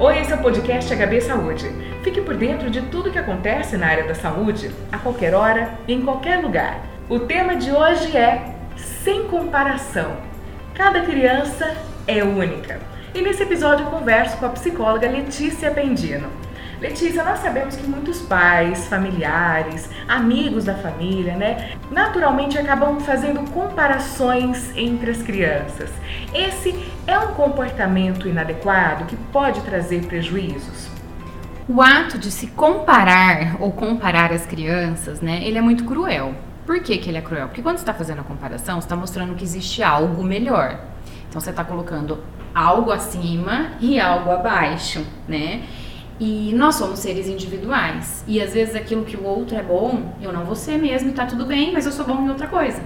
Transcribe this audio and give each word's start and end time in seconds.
Oi, 0.00 0.20
esse 0.20 0.32
é 0.32 0.36
o 0.36 0.38
podcast 0.40 0.94
HB 0.94 1.20
Saúde. 1.22 1.68
Fique 2.04 2.20
por 2.20 2.36
dentro 2.36 2.70
de 2.70 2.82
tudo 2.82 3.10
que 3.10 3.18
acontece 3.18 3.76
na 3.76 3.88
área 3.88 4.06
da 4.06 4.14
saúde, 4.14 4.70
a 4.92 4.98
qualquer 4.98 5.34
hora, 5.34 5.76
em 5.88 6.02
qualquer 6.02 6.40
lugar. 6.40 6.80
O 7.08 7.18
tema 7.18 7.56
de 7.56 7.72
hoje 7.72 8.16
é 8.16 8.54
Sem 8.76 9.24
Comparação. 9.24 10.18
Cada 10.72 11.00
criança 11.00 11.76
é 12.06 12.22
única. 12.22 12.78
E 13.12 13.20
nesse 13.20 13.42
episódio 13.42 13.86
eu 13.86 13.90
converso 13.90 14.36
com 14.36 14.46
a 14.46 14.50
psicóloga 14.50 15.10
Letícia 15.10 15.72
Pendino. 15.72 16.28
Letícia, 16.80 17.24
nós 17.24 17.40
sabemos 17.40 17.74
que 17.74 17.84
muitos 17.88 18.20
pais, 18.22 18.86
familiares, 18.86 19.90
amigos 20.06 20.64
da 20.64 20.74
família, 20.74 21.34
né, 21.34 21.72
naturalmente 21.90 22.56
acabam 22.56 23.00
fazendo 23.00 23.50
comparações 23.50 24.76
entre 24.76 25.10
as 25.10 25.20
crianças. 25.20 25.90
Esse 26.32 26.78
é 27.04 27.18
um 27.18 27.34
comportamento 27.34 28.28
inadequado 28.28 29.06
que 29.06 29.16
pode 29.32 29.60
trazer 29.62 30.04
prejuízos? 30.06 30.88
O 31.68 31.82
ato 31.82 32.16
de 32.16 32.30
se 32.30 32.46
comparar 32.46 33.56
ou 33.60 33.72
comparar 33.72 34.32
as 34.32 34.46
crianças, 34.46 35.20
né, 35.20 35.40
ele 35.42 35.58
é 35.58 35.60
muito 35.60 35.84
cruel. 35.84 36.32
Por 36.64 36.80
que, 36.80 36.96
que 36.98 37.10
ele 37.10 37.18
é 37.18 37.22
cruel? 37.22 37.48
Porque 37.48 37.60
quando 37.60 37.78
você 37.78 37.82
está 37.82 37.94
fazendo 37.94 38.20
a 38.20 38.24
comparação, 38.24 38.80
você 38.80 38.86
está 38.86 38.94
mostrando 38.94 39.34
que 39.34 39.42
existe 39.42 39.82
algo 39.82 40.22
melhor. 40.22 40.78
Então 41.28 41.40
você 41.40 41.50
está 41.50 41.64
colocando 41.64 42.22
algo 42.54 42.92
acima 42.92 43.72
e 43.80 43.98
algo 43.98 44.30
abaixo, 44.30 45.04
né? 45.26 45.62
E 46.20 46.52
nós 46.54 46.74
somos 46.74 46.98
seres 46.98 47.28
individuais. 47.28 48.24
E 48.26 48.40
às 48.40 48.52
vezes 48.52 48.74
aquilo 48.74 49.04
que 49.04 49.16
o 49.16 49.24
outro 49.24 49.56
é 49.56 49.62
bom, 49.62 50.12
eu 50.20 50.32
não 50.32 50.44
vou 50.44 50.56
ser 50.56 50.76
mesmo 50.78 51.10
e 51.10 51.12
tá 51.12 51.26
tudo 51.26 51.46
bem, 51.46 51.72
mas 51.72 51.86
eu 51.86 51.92
sou 51.92 52.04
bom 52.04 52.24
em 52.24 52.28
outra 52.28 52.46
coisa. 52.46 52.82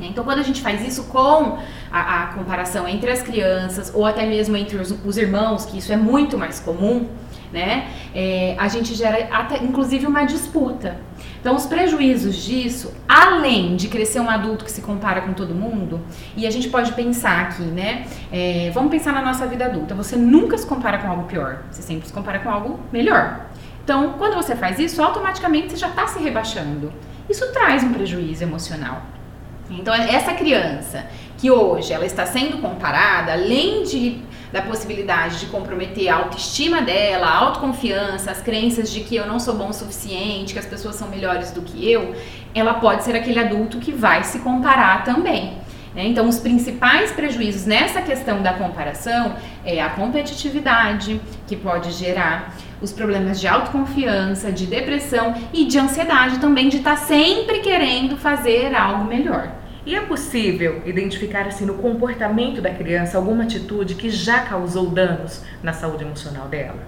Então, 0.00 0.24
quando 0.24 0.38
a 0.38 0.42
gente 0.42 0.62
faz 0.62 0.86
isso 0.86 1.04
com 1.04 1.58
a, 1.92 2.22
a 2.22 2.26
comparação 2.28 2.88
entre 2.88 3.10
as 3.10 3.22
crianças 3.22 3.92
ou 3.94 4.06
até 4.06 4.24
mesmo 4.26 4.56
entre 4.56 4.78
os, 4.78 4.94
os 5.04 5.16
irmãos, 5.16 5.66
que 5.66 5.78
isso 5.78 5.92
é 5.92 5.96
muito 5.96 6.38
mais 6.38 6.58
comum, 6.58 7.06
né? 7.52 7.88
É, 8.14 8.54
a 8.58 8.68
gente 8.68 8.94
gera 8.94 9.28
até, 9.30 9.62
inclusive 9.62 10.06
uma 10.06 10.24
disputa. 10.24 10.96
Então, 11.40 11.56
os 11.56 11.64
prejuízos 11.64 12.36
disso, 12.36 12.92
além 13.08 13.74
de 13.74 13.88
crescer 13.88 14.20
um 14.20 14.28
adulto 14.28 14.64
que 14.64 14.70
se 14.70 14.82
compara 14.82 15.22
com 15.22 15.32
todo 15.32 15.54
mundo, 15.54 16.00
e 16.36 16.46
a 16.46 16.50
gente 16.50 16.68
pode 16.68 16.92
pensar 16.92 17.40
aqui, 17.40 17.62
né? 17.62 18.06
É, 18.30 18.70
vamos 18.74 18.90
pensar 18.90 19.12
na 19.12 19.22
nossa 19.22 19.46
vida 19.46 19.64
adulta. 19.64 19.94
Você 19.94 20.16
nunca 20.16 20.58
se 20.58 20.66
compara 20.66 20.98
com 20.98 21.08
algo 21.08 21.24
pior, 21.24 21.62
você 21.70 21.80
sempre 21.80 22.06
se 22.06 22.12
compara 22.12 22.40
com 22.40 22.50
algo 22.50 22.78
melhor. 22.92 23.46
Então, 23.82 24.14
quando 24.18 24.34
você 24.34 24.54
faz 24.54 24.78
isso, 24.78 25.02
automaticamente 25.02 25.70
você 25.70 25.76
já 25.76 25.88
está 25.88 26.06
se 26.06 26.18
rebaixando. 26.18 26.92
Isso 27.28 27.50
traz 27.52 27.82
um 27.82 27.92
prejuízo 27.92 28.42
emocional. 28.42 29.02
Então, 29.70 29.94
essa 29.94 30.34
criança 30.34 31.06
que 31.38 31.50
hoje 31.50 31.92
ela 31.92 32.04
está 32.04 32.26
sendo 32.26 32.58
comparada, 32.58 33.32
além 33.32 33.82
de 33.84 34.20
da 34.52 34.62
possibilidade 34.62 35.40
de 35.40 35.46
comprometer 35.46 36.08
a 36.08 36.16
autoestima 36.16 36.82
dela, 36.82 37.26
a 37.26 37.36
autoconfiança, 37.36 38.30
as 38.30 38.40
crenças 38.40 38.90
de 38.90 39.00
que 39.00 39.16
eu 39.16 39.26
não 39.26 39.38
sou 39.38 39.54
bom 39.54 39.68
o 39.68 39.72
suficiente, 39.72 40.52
que 40.52 40.58
as 40.58 40.66
pessoas 40.66 40.96
são 40.96 41.08
melhores 41.08 41.52
do 41.52 41.62
que 41.62 41.90
eu, 41.90 42.14
ela 42.54 42.74
pode 42.74 43.04
ser 43.04 43.14
aquele 43.14 43.38
adulto 43.38 43.78
que 43.78 43.92
vai 43.92 44.24
se 44.24 44.40
comparar 44.40 45.04
também. 45.04 45.58
Né? 45.94 46.06
Então, 46.06 46.28
os 46.28 46.38
principais 46.38 47.10
prejuízos 47.12 47.66
nessa 47.66 48.00
questão 48.02 48.42
da 48.42 48.52
comparação 48.52 49.36
é 49.64 49.80
a 49.80 49.90
competitividade, 49.90 51.20
que 51.46 51.56
pode 51.56 51.90
gerar 51.92 52.54
os 52.80 52.92
problemas 52.92 53.40
de 53.40 53.46
autoconfiança, 53.46 54.50
de 54.50 54.66
depressão 54.66 55.34
e 55.52 55.64
de 55.64 55.78
ansiedade 55.78 56.38
também, 56.38 56.68
de 56.68 56.78
estar 56.78 56.96
tá 56.96 57.04
sempre 57.04 57.60
querendo 57.60 58.16
fazer 58.16 58.74
algo 58.74 59.04
melhor. 59.04 59.59
E 59.86 59.94
é 59.94 60.00
possível 60.00 60.82
identificar 60.84 61.46
assim 61.46 61.64
no 61.64 61.74
comportamento 61.74 62.60
da 62.60 62.70
criança 62.70 63.16
alguma 63.16 63.44
atitude 63.44 63.94
que 63.94 64.10
já 64.10 64.40
causou 64.40 64.90
danos 64.90 65.42
na 65.62 65.72
saúde 65.72 66.04
emocional 66.04 66.48
dela? 66.48 66.78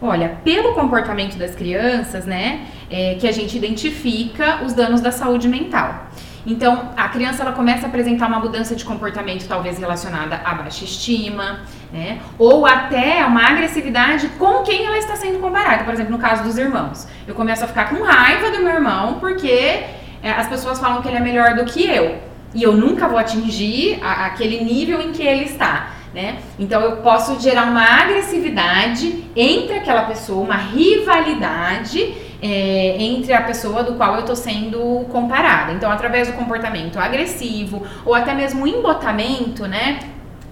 Olha, 0.00 0.36
pelo 0.44 0.74
comportamento 0.74 1.36
das 1.36 1.54
crianças, 1.54 2.24
né, 2.24 2.66
é, 2.90 3.16
que 3.16 3.26
a 3.26 3.32
gente 3.32 3.56
identifica 3.56 4.62
os 4.64 4.72
danos 4.72 5.00
da 5.00 5.10
saúde 5.10 5.48
mental. 5.48 6.06
Então, 6.46 6.92
a 6.96 7.08
criança 7.08 7.42
ela 7.42 7.52
começa 7.52 7.86
a 7.86 7.88
apresentar 7.88 8.26
uma 8.26 8.38
mudança 8.38 8.74
de 8.76 8.84
comportamento, 8.84 9.46
talvez 9.46 9.78
relacionada 9.78 10.36
à 10.36 10.54
baixa 10.54 10.84
estima, 10.84 11.60
né? 11.92 12.20
Ou 12.38 12.64
até 12.64 13.24
uma 13.26 13.44
agressividade 13.46 14.28
com 14.38 14.62
quem 14.62 14.86
ela 14.86 14.96
está 14.96 15.14
sendo 15.16 15.40
comparada. 15.40 15.84
Por 15.84 15.92
exemplo, 15.92 16.12
no 16.12 16.18
caso 16.18 16.44
dos 16.44 16.56
irmãos. 16.56 17.06
Eu 17.26 17.34
começo 17.34 17.64
a 17.64 17.66
ficar 17.66 17.90
com 17.90 18.02
raiva 18.02 18.50
do 18.50 18.60
meu 18.60 18.72
irmão 18.72 19.18
porque 19.20 19.84
as 20.22 20.48
pessoas 20.48 20.78
falam 20.78 21.02
que 21.02 21.08
ele 21.08 21.16
é 21.16 21.20
melhor 21.20 21.54
do 21.54 21.64
que 21.64 21.84
eu. 21.84 22.18
E 22.54 22.62
eu 22.62 22.72
nunca 22.72 23.08
vou 23.08 23.18
atingir 23.18 23.98
a, 24.02 24.26
aquele 24.26 24.64
nível 24.64 25.00
em 25.00 25.12
que 25.12 25.22
ele 25.22 25.44
está. 25.44 25.92
Né? 26.14 26.38
Então 26.58 26.80
eu 26.80 26.96
posso 26.98 27.38
gerar 27.38 27.64
uma 27.64 27.84
agressividade 27.84 29.24
entre 29.36 29.76
aquela 29.76 30.04
pessoa, 30.04 30.42
uma 30.42 30.56
rivalidade 30.56 32.14
é, 32.40 32.96
entre 32.98 33.32
a 33.32 33.42
pessoa 33.42 33.82
do 33.82 33.94
qual 33.94 34.14
eu 34.14 34.20
estou 34.20 34.36
sendo 34.36 35.04
comparada. 35.10 35.72
Então, 35.72 35.90
através 35.90 36.28
do 36.28 36.34
comportamento 36.34 36.98
agressivo 36.98 37.82
ou 38.04 38.14
até 38.14 38.32
mesmo 38.34 38.66
embotamento, 38.66 39.66
né? 39.66 39.98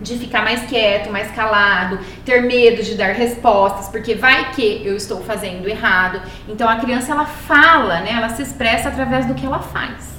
De 0.00 0.18
ficar 0.18 0.42
mais 0.42 0.62
quieto, 0.66 1.10
mais 1.10 1.30
calado, 1.30 1.98
ter 2.24 2.42
medo 2.42 2.82
de 2.82 2.94
dar 2.94 3.12
respostas, 3.12 3.88
porque 3.88 4.14
vai 4.14 4.50
que 4.52 4.82
eu 4.84 4.96
estou 4.96 5.22
fazendo 5.22 5.68
errado. 5.68 6.20
Então 6.48 6.68
a 6.68 6.76
criança 6.76 7.12
ela 7.12 7.24
fala, 7.24 8.00
né? 8.00 8.12
Ela 8.12 8.28
se 8.28 8.42
expressa 8.42 8.88
através 8.88 9.26
do 9.26 9.34
que 9.34 9.46
ela 9.46 9.60
faz. 9.60 10.16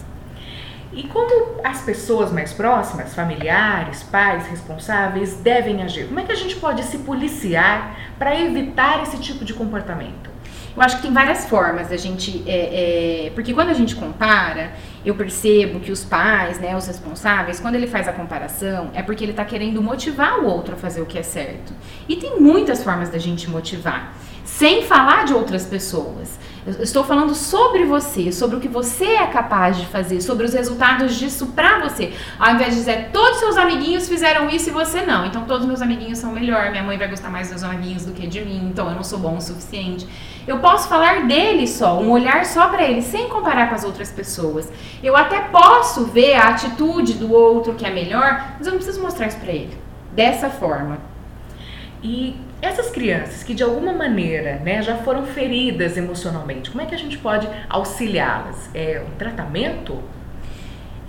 E 0.94 1.04
como 1.04 1.62
as 1.64 1.82
pessoas 1.82 2.32
mais 2.32 2.54
próximas, 2.54 3.14
familiares, 3.14 4.02
pais, 4.02 4.48
responsáveis, 4.48 5.36
devem 5.36 5.84
agir? 5.84 6.08
Como 6.08 6.20
é 6.20 6.24
que 6.24 6.32
a 6.32 6.36
gente 6.36 6.56
pode 6.56 6.82
se 6.84 6.98
policiar 7.00 7.96
para 8.18 8.40
evitar 8.40 9.04
esse 9.04 9.20
tipo 9.20 9.46
de 9.46 9.54
comportamento? 9.54 10.37
Eu 10.78 10.84
acho 10.84 10.98
que 10.98 11.02
tem 11.02 11.12
várias 11.12 11.48
formas 11.48 11.90
da 11.90 11.98
gente. 11.98 12.44
É, 12.46 13.26
é, 13.26 13.30
porque 13.32 13.52
quando 13.52 13.70
a 13.70 13.74
gente 13.74 13.96
compara, 13.96 14.74
eu 15.04 15.16
percebo 15.16 15.80
que 15.80 15.92
os 15.92 16.06
pais, 16.06 16.60
né, 16.60 16.78
os 16.78 16.86
responsáveis, 16.86 17.60
quando 17.60 17.74
ele 17.74 17.88
faz 17.88 18.08
a 18.08 18.14
comparação, 18.14 18.92
é 18.94 19.02
porque 19.02 19.24
ele 19.24 19.32
está 19.32 19.44
querendo 19.44 19.82
motivar 19.82 20.40
o 20.40 20.46
outro 20.46 20.76
a 20.76 20.78
fazer 20.78 21.02
o 21.02 21.08
que 21.08 21.18
é 21.18 21.24
certo. 21.24 21.74
E 22.08 22.16
tem 22.16 22.40
muitas 22.40 22.84
formas 22.84 23.10
da 23.10 23.18
gente 23.18 23.50
motivar, 23.50 24.16
sem 24.46 24.84
falar 24.84 25.26
de 25.26 25.34
outras 25.34 25.66
pessoas. 25.66 26.38
Eu 26.68 26.84
estou 26.84 27.02
falando 27.02 27.34
sobre 27.34 27.86
você, 27.86 28.30
sobre 28.30 28.58
o 28.58 28.60
que 28.60 28.68
você 28.68 29.06
é 29.06 29.28
capaz 29.28 29.78
de 29.78 29.86
fazer, 29.86 30.20
sobre 30.20 30.46
os 30.46 30.54
resultados 30.54 31.16
disso 31.16 31.54
pra 31.56 31.80
você. 31.80 32.12
Ao 32.38 32.54
invés 32.54 32.72
de 32.72 32.80
dizer, 32.80 33.10
todos 33.14 33.40
seus 33.40 33.56
amiguinhos 33.56 34.10
fizeram 34.10 34.50
isso 34.50 34.68
e 34.68 34.74
você 34.74 35.02
não. 35.04 35.26
Então 35.26 35.46
todos 35.46 35.66
meus 35.66 35.82
amiguinhos 35.82 36.18
são 36.18 36.34
melhor, 36.34 36.70
minha 36.72 36.84
mãe 36.84 36.98
vai 36.98 37.08
gostar 37.08 37.30
mais 37.30 37.50
dos 37.50 37.62
meus 37.62 37.74
amiguinhos 37.74 38.06
do 38.06 38.12
que 38.12 38.28
de 38.28 38.44
mim, 38.44 38.68
então 38.70 38.90
eu 38.90 38.96
não 38.96 39.04
sou 39.04 39.18
bom 39.18 39.38
o 39.38 39.42
suficiente. 39.42 40.06
Eu 40.46 40.60
posso 40.60 40.90
falar 40.90 41.26
dele 41.26 41.66
só, 41.66 42.02
um 42.02 42.12
olhar 42.12 42.44
só 42.44 42.68
para 42.68 42.84
ele, 42.84 43.02
sem 43.02 43.30
comparar 43.30 43.70
com 43.70 43.76
as 43.76 43.86
outras 43.86 44.12
pessoas. 44.12 44.70
Eu 45.02 45.16
até 45.16 45.40
posso 45.40 46.04
ver 46.08 46.34
a 46.34 46.50
atitude 46.50 47.14
do 47.14 47.32
outro 47.32 47.76
que 47.76 47.86
é 47.86 47.92
melhor, 47.92 48.56
mas 48.58 48.68
eu 48.68 48.74
não 48.74 48.80
preciso 48.80 49.02
mostrar 49.02 49.28
isso 49.28 49.38
para 49.38 49.54
ele. 49.54 49.78
Dessa 50.12 50.50
forma. 50.50 50.98
E 52.04 52.36
essas 52.62 52.90
crianças 52.90 53.44
que 53.44 53.54
de 53.54 53.64
alguma 53.64 53.94
maneira 53.94 54.56
né, 54.58 54.82
já 54.82 54.98
foram 54.98 55.26
feridas 55.26 55.98
emocionalmente, 55.98 56.70
como 56.70 56.82
é 56.82 56.86
que 56.86 56.96
a 56.96 56.98
gente 56.98 57.18
pode 57.18 57.48
auxiliá-las? 57.70 58.70
É 58.74 59.04
um 59.06 59.16
tratamento? 59.18 60.02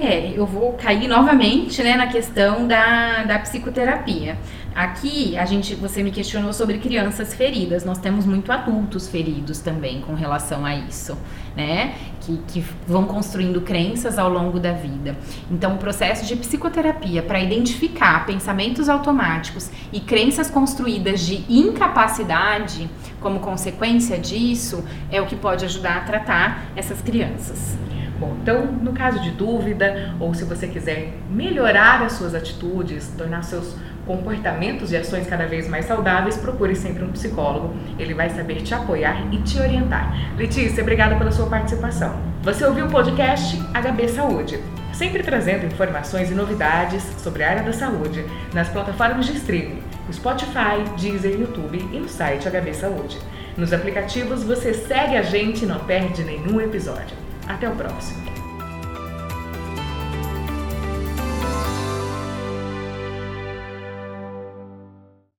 É, 0.00 0.32
eu 0.32 0.46
vou 0.46 0.74
cair 0.74 1.08
novamente 1.08 1.82
né, 1.82 1.96
na 1.96 2.06
questão 2.06 2.68
da, 2.68 3.24
da 3.24 3.36
psicoterapia. 3.40 4.38
Aqui, 4.72 5.36
a 5.36 5.44
gente, 5.44 5.74
você 5.74 6.04
me 6.04 6.12
questionou 6.12 6.52
sobre 6.52 6.78
crianças 6.78 7.34
feridas. 7.34 7.84
Nós 7.84 7.98
temos 7.98 8.24
muito 8.24 8.52
adultos 8.52 9.08
feridos 9.08 9.58
também 9.58 10.00
com 10.00 10.14
relação 10.14 10.64
a 10.64 10.76
isso, 10.76 11.18
né? 11.56 11.96
Que, 12.20 12.36
que 12.46 12.64
vão 12.86 13.06
construindo 13.06 13.60
crenças 13.60 14.20
ao 14.20 14.30
longo 14.30 14.60
da 14.60 14.70
vida. 14.70 15.16
Então, 15.50 15.74
o 15.74 15.78
processo 15.78 16.24
de 16.24 16.36
psicoterapia 16.36 17.20
para 17.20 17.40
identificar 17.40 18.24
pensamentos 18.24 18.88
automáticos 18.88 19.68
e 19.92 19.98
crenças 19.98 20.48
construídas 20.48 21.26
de 21.26 21.44
incapacidade 21.48 22.88
como 23.20 23.40
consequência 23.40 24.16
disso 24.16 24.84
é 25.10 25.20
o 25.20 25.26
que 25.26 25.34
pode 25.34 25.64
ajudar 25.64 25.96
a 25.96 26.00
tratar 26.02 26.66
essas 26.76 27.02
crianças. 27.02 27.76
Bom, 28.18 28.36
então, 28.42 28.66
no 28.66 28.92
caso 28.92 29.20
de 29.20 29.30
dúvida, 29.30 30.14
ou 30.18 30.34
se 30.34 30.44
você 30.44 30.66
quiser 30.66 31.14
melhorar 31.30 32.02
as 32.02 32.12
suas 32.12 32.34
atitudes, 32.34 33.12
tornar 33.16 33.42
seus 33.44 33.76
comportamentos 34.04 34.90
e 34.90 34.96
ações 34.96 35.26
cada 35.28 35.46
vez 35.46 35.68
mais 35.68 35.84
saudáveis, 35.84 36.36
procure 36.36 36.74
sempre 36.74 37.04
um 37.04 37.12
psicólogo. 37.12 37.76
Ele 37.98 38.14
vai 38.14 38.30
saber 38.30 38.62
te 38.62 38.74
apoiar 38.74 39.22
e 39.32 39.38
te 39.42 39.60
orientar. 39.60 40.12
Letícia, 40.36 40.82
obrigada 40.82 41.14
pela 41.14 41.30
sua 41.30 41.46
participação. 41.46 42.18
Você 42.42 42.64
ouviu 42.64 42.86
o 42.86 42.90
podcast 42.90 43.56
HB 43.56 44.08
Saúde, 44.08 44.58
sempre 44.92 45.22
trazendo 45.22 45.66
informações 45.66 46.30
e 46.30 46.34
novidades 46.34 47.04
sobre 47.18 47.44
a 47.44 47.50
área 47.50 47.62
da 47.62 47.72
saúde 47.72 48.24
nas 48.52 48.68
plataformas 48.68 49.26
de 49.26 49.34
streaming, 49.34 49.82
Spotify, 50.10 50.82
Deezer, 50.98 51.38
YouTube 51.38 51.78
e 51.92 52.00
no 52.00 52.08
site 52.08 52.48
HB 52.48 52.74
Saúde. 52.74 53.18
Nos 53.56 53.72
aplicativos 53.72 54.42
você 54.42 54.72
segue 54.72 55.16
a 55.16 55.22
gente 55.22 55.64
e 55.64 55.66
não 55.66 55.80
perde 55.80 56.24
nenhum 56.24 56.60
episódio. 56.60 57.27
Até 57.48 57.66
o 57.68 57.74
próximo! 57.74 58.37